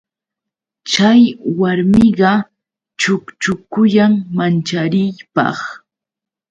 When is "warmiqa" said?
1.57-2.31